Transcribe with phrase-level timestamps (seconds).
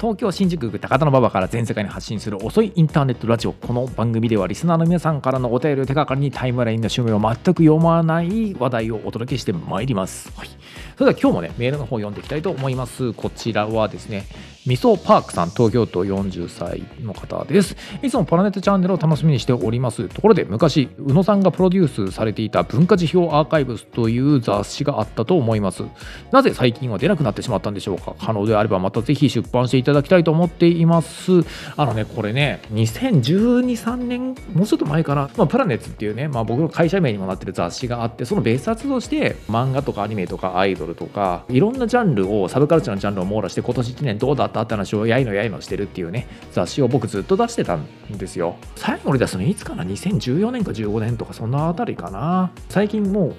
[0.00, 3.52] 東京新宿区高田馬場から全世界に発信する遅いインターネットラジオ。
[3.52, 10.48] この番組ではリスナーの皆さんからのお便りを手がかりにタイムラインの趣味を全く読まない話題をお届けしてまいります、はい、
[10.96, 13.12] それでは今日もねメールの方を読んでいきたいと思います。
[13.12, 14.24] こちらはですね
[14.66, 17.76] みそパークさん、東京都40歳の方です。
[18.02, 20.06] いつもパラネットチャンネルを楽しみにしております。
[20.08, 25.84] ところで、昔、宇野さんがプロデュースされていた文化辞表アーカイブスという雑誌があったと思います。
[26.30, 28.14] なぜ最近は出なくなってしまったんでしょうか？
[28.20, 31.32] 可能であればまたぜひ出版していただきたいと思っています。
[31.76, 48.56] あのね、これね、2012、3年、もうちょっと前かな、まあ、プラネッツっていうね、まあ、僕の会社名にもなってる雑誌があって、その別冊として漫画とかアニメとかアイドルとか、いろんなジャンルを、サブカルチャーのジャンルを網羅して、今年1年どうだったった話をやいのやいのしてるっていうね、雑誌を僕ずっと出してたんですよ。
[48.76, 52.52] 最後に出すのいつかな ?2014 年か15年とかそんなあたりかな。
[52.68, 53.34] 最近もう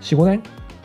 [0.00, 0.42] 4、5年？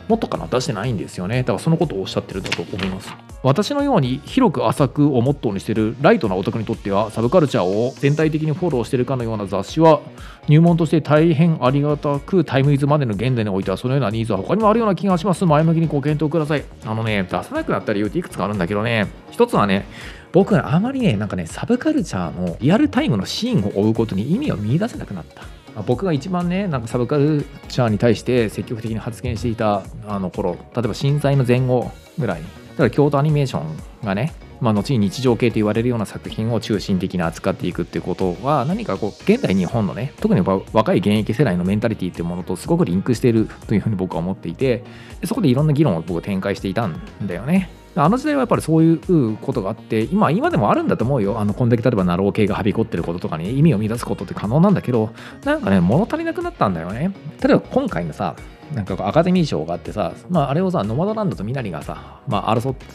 [0.08, 0.46] もっとかな？
[0.46, 1.38] 出してないんですよね。
[1.38, 3.12] だからそのことをおっしゃってるんだと思います。
[3.42, 10.00] 私のように広く浅くをモットーにしているライトなオタクにとってはサブカルチャーを全体的にフォローしているかのような雑誌は
[10.48, 19.08] 入門として大変ありがたくタイムイズまでの現代においてはそのようなニーズは他にもあるような気がします前向きにご検討くださいあのね出さなくなった理由っていくつかあるんだけどね。
[19.30, 19.86] 一つはね
[20.30, 25.42] 僕はあまりねなんかねサブカルチャーのリアルタイムのシーンを追うことに意味を見出せなくなった。
[25.82, 40.40] 僕が一番ねなんかサブカルチャーに対して積極的に発言していたあの頃例えば震災の前後ぐらいだから京都アニメーションがねまあ、後に日常系と言われるような作品を中心的に扱っていくっていうことは何かこう現代日本のね特に
[40.72, 44.84] 若い現役世代のメンタリティっていうものとすごくリンクしているというふうに僕は思っていて
[45.24, 47.70] そこでいろんな議論を僕展開していたんだよね。
[47.94, 51.38] あの時代はやっぱりそういうことがあって、今、今でもあるんだと思うよ。
[51.38, 55.10] あの、こんだけ例えばナロー系がはびこってることとかに意味を見出すことって可能なんだけど、
[55.44, 57.12] なんかね、物足りなくなったんだよね。
[57.42, 58.34] 例えば今回のさ、
[58.74, 62.86] なんかアカデミー賞があってさ、まあ、あれをさ、ノマドランドとミナリがさ、まあ、争って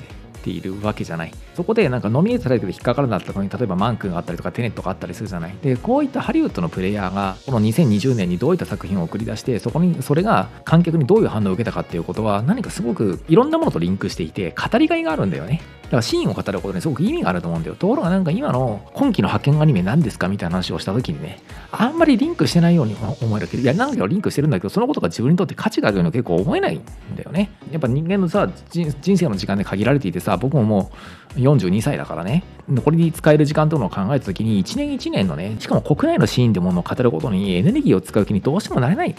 [0.48, 1.32] ているわけじゃない。
[1.56, 5.56] そこでなんかノミネートされて引っかからなったのに、例えばマンクがあったりとかテネットがあったりするじゃない。
[5.62, 15.62] で、こういったハリウッドのプレイヤーが、この2020年にどういった作品を送り出して、そこに、それが観客にどういう反応を受けたかっていうことは、何かすごくいろんなものとリンクしていて、語りがいがあるんだよね。
[15.88, 17.76] だからシーンを語ることにすごく意味があると思うんだよ。
[17.76, 21.40] ところがなんか今の今期の派遣アニメ何ですかみたいな話をした時にね、
[21.72, 26.82] あんまりリンクしてないように思えるけど、いや、なんかリンクしてるんだけど、そのことが自分にとって価値があるように結構思えないん
[27.16, 27.52] だよね。
[27.72, 30.92] やっぱ人間のさ、人生の時間で限られていてさ、僕もも
[31.38, 32.44] う42歳だからね、
[32.84, 39.16] これに使える時間というのを考えた時に、1年1年のね、しかも国内のシーンってものを語ることにエネルギーを使う気にどうしてもなれない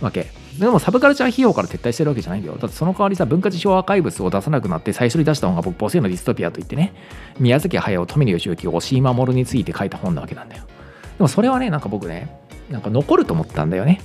[0.00, 0.26] わけ。
[0.58, 2.56] でもサブカルチャー費用から撤退してるわけじゃないんだよ。
[2.56, 6.94] だってその代わりさ、文化事象アーカイブスを出さなくなって最初に出した本が僕、ボセのディストピアといってね、
[7.38, 10.64] 宮崎駿、富野義行、押井守について書いた本なわけなんだよ。
[11.18, 12.38] でもそれはね、なんか僕ね、
[12.70, 14.00] なんか残ると思ったんだよね。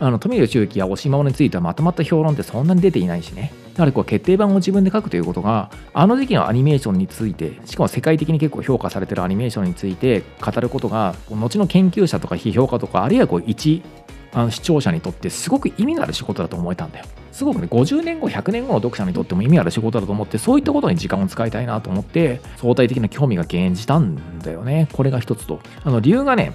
[0.00, 3.52] あの富野義行や押井守についてはまとまった評論ってそんなに出ていないしね。
[3.74, 13.82] やはりこう決定版を自分で書くということが、あの時期のアニメーションについて、しかも世界的に結構評価されてるアニメーションについて語ることが、後の研究者とか批評家とか、あるいはこう一
[14.38, 17.04] あの視聴者にとってすごく意味がある仕事だと思えたんだよ。
[17.32, 24.86] すごくね、50年後、100年後の読者にとっても意味ある仕事だと思って、そういったことに時間を使いたいなと思って、相対的な興味が減じたんだよね。
[24.92, 25.58] これが一つと。
[25.82, 26.52] あの理由がね、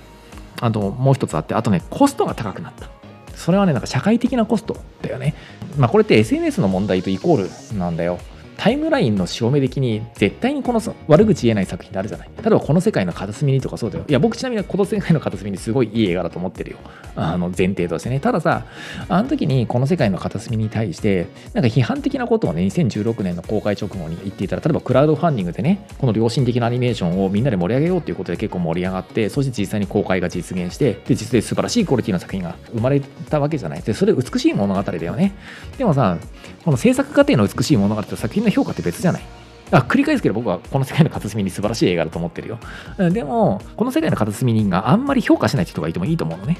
[0.62, 2.90] あともう一つあって、あとね、コストが高くなった。
[3.36, 5.36] それはね、なんか社会的なコストだよね。
[5.78, 8.18] まあこれって SNS の問題とイコールなんだよ。
[8.64, 12.30] タイムラインの潮目的に絶対にこの悪口言えない作品ってあるじゃない。
[12.38, 14.06] 例えばこの世界の片隅にとかそうだよ。
[14.08, 16.78] いや僕ちなみにこの世界の片隅にすごいいい映画だと思ってるよ。
[17.18, 18.22] あの前提としてね。
[18.22, 18.64] たださ
[19.10, 33.82] あの時にこの世界の片隅に対してなんか批判的なことをね2016年の公開直後に言っていたら例えばクラウドファンディングでねこの良心的なアニメーションをみんなで盛り上げようということで結構盛り上がってそして実際に公開が実現してで実際素晴らしいクオリティの作品が生まれたわけじゃない。
[33.82, 35.34] でそれ美しい物語だよね。
[35.78, 36.18] でもさ
[36.64, 39.24] この制作過程の美しい物語と作品の評価って別じゃない？
[39.72, 42.60] あ繰り返すけど僕はこの世界の片隅に素晴らしい映画だと思ってるよ。
[42.98, 46.60] でも、この世界の片隅にがあんまり評価しない人がいてもいいと思うのね。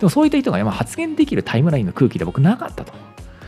[0.00, 2.92] でもそういった人が今発言できるタイムラインの空気で僕なかったと。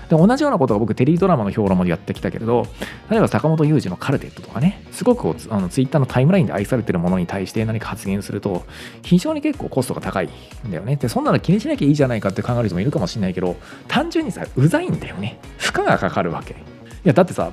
[0.09, 2.67] で同じようなことが僕テレビドラマの評論もやってきたけれど
[3.11, 8.67] 例えば坂本雄二のカルテットとかねすごくあのツイッターのタイムラインで愛されてるものに対して何か発言すると
[9.03, 10.29] 非常に結構コストが高い
[10.69, 13.57] んだよねでそんなの気にしなきゃいいじゃないかって考える人もいるかもしれないけど
[13.89, 16.55] 単純にさうざいんだよね負荷がかかるわけ
[17.05, 17.53] やだってさ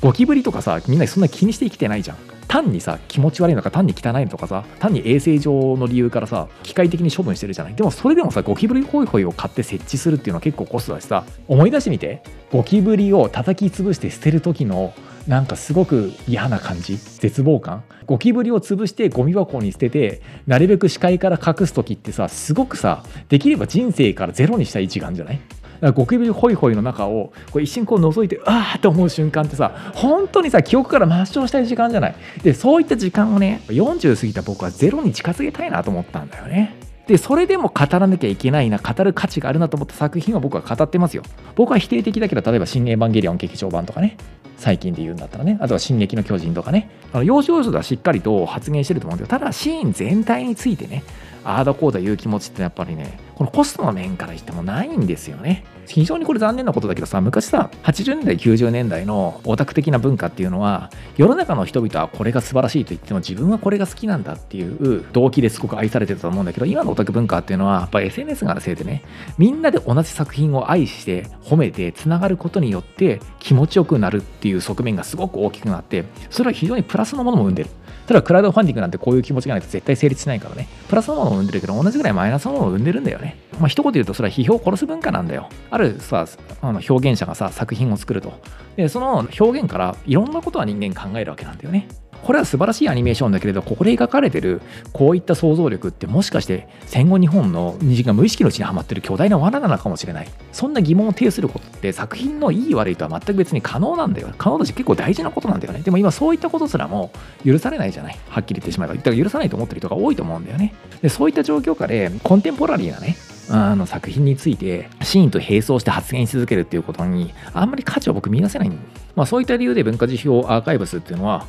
[0.00, 2.16] ゴキブリとかさみんなそんな気にして生きてないじゃん。
[2.48, 7.74] 単にさ気持ち悪いのか単に汚いのとかさ単に衛生上の理由からさ機械的に処分してるじゃない。
[7.74, 12.22] でもそれでもさゴキブリホイホイを買って設置するっていうのは結構コストだしさ思い出してみて。
[12.50, 14.92] ゴキブリを叩き潰して捨てる時の
[15.26, 16.98] なんかすごく嫌な感じ。
[16.98, 17.84] 絶望感。
[18.04, 25.40] ゴキブリを潰してゴミ箱に捨ててなるべく視界から隠す時ってさすごくさできれば人生からゼロにしたい時間じゃない？
[25.90, 32.14] ゴキブリホイホイの中をこう一瞬こう覗いてああと思う瞬間ってさ本当にさ記憶から抹消したい時間じゃない。
[32.44, 36.76] でそういった時間をね40過ぎた僕はゼロに近づけたいなと思ったんだよね。
[37.08, 41.24] でそれでも語らなきゃいけないな語る価値があるなと思った作品は僕は語ってますよ。
[41.56, 44.16] 僕は否定的だけど例えば「新エヴァンゲリオン劇場版」とかね
[44.56, 45.58] 最近で言うんだったらね。
[45.60, 46.90] あとは「進撃の巨人」とかね。
[47.12, 51.02] あの要所要所ではしっかりと発言してると思うんだけどただシーン全体についてね
[51.44, 55.64] ああだこうだ言う気持ちってやっぱりねこのコストの面から言ってもないんですよね。
[55.86, 69.02] 非常にこれ残念なことだけどさ昔さ80年代90年代のオタク的な文化っていうのは世の中の人々はこれが素晴らしいと言っても自分はこれが好きなんだっていう動機ですごく愛されてたと思うんだけど今のオタク文化っていうのはやっぱ SNS があるせいでね
[69.38, 77.70] みんなで同じ作品を愛して褒めてつながることによって気持ちよくなるっていう側面がすごく大きくなってそれは非常にプラスのものも生んでる。
[78.06, 80.68] ただクラウドファンディングなんてこういう気持ちがないと絶対成立しないからね。
[80.88, 83.38] プラスのものを生んでるけど同じぐらいマイナスのものを生んでるんだよね。
[83.58, 85.48] まあ一言言うとそれは批評を殺す文化なんだよ。
[85.70, 86.26] あるさ
[86.60, 88.32] あの表現者がさ作品を作ると。
[88.76, 91.88] でその表現からいろんなことは人間考えるわけなんだよね。
[92.22, 94.60] これは素晴らしいアニメーションだけれどここで描かれてる
[94.92, 100.28] こういった想像力ってもしかして戦後日本の二次が無意識のうちにはまってる巨大な罠なのかもしれない。
[100.52, 104.32] そんな疑問を呈することって作品のいい悪いとは全く別に可能なんだよ。
[104.38, 105.80] 可能だし結構大事なことなんだよね。
[105.80, 107.10] でも今そういったことすらも
[107.44, 108.18] 許されないじゃない。
[108.28, 108.94] はっきり言ってしまえば。
[108.94, 110.74] だから許さないと思ってる人が多いと思うんだよね。
[111.00, 113.16] でそういった状況下でコンテンポラリーなね
[113.50, 118.70] あの作品についてシーンと並走して発言し続けるっていうことにあんまり価値を僕見出せない、
[119.14, 121.46] まあ、そういった理由で文化辞表アーカイブスっていうのは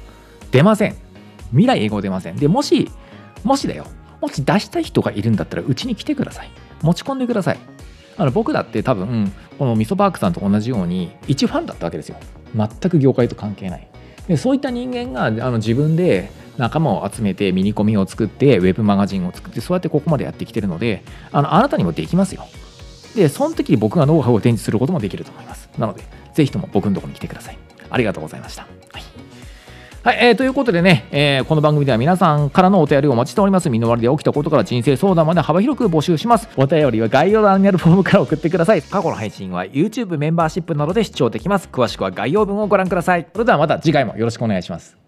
[0.53, 0.95] 出ません。
[1.49, 2.35] 未来英語出ません。
[2.37, 2.89] でもし
[3.43, 3.85] もしだよ。
[4.21, 6.49] もし出したい人がいるんだったらうちに来てください。
[6.81, 7.59] 持ち込んでください。
[8.15, 12.17] あの僕だって多分このミソパークさんと同じように一ファンだったわけですよ。
[12.55, 13.87] 全く業界と関係ない。
[14.27, 22.45] でそういった人間があの自分で仲間を集めてミニコミを作ってウェブマガジンを作ってそうやってここまでやってきてるのであのあなたにもできますよ。
[23.15, 25.69] でその時僕がノウハウを展示することもできると思います。
[25.79, 26.03] なので
[26.35, 27.57] ぜひとも僕のところに来てください。
[27.89, 28.67] ありがとうございました。
[30.03, 33.69] はい、えー、ということでね、えー、この番組では皆さんからのお便りをお待ちしております。
[33.69, 36.49] 身の回りで起きたことから人生相談まで幅広く募集します。
[36.57, 38.81] お便りは概要欄にあるフォームから送ってください。
[38.81, 41.69] 過去の配信は YouTube メンバーシップなどで視聴できます。
[41.71, 43.25] 詳しくは概要文をご覧ください。
[43.31, 45.02] それではまた次回もよろしくお願いします。